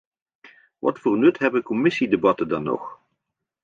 Wat 0.79 0.99
voor 0.99 1.17
nut 1.17 1.39
hebben 1.39 1.63
commissiedebatten 1.63 2.47
dan 2.47 2.63
nog? 2.63 2.99